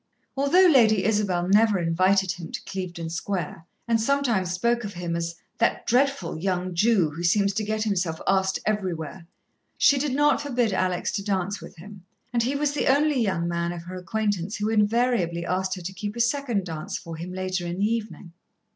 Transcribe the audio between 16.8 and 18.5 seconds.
for him later in the evening.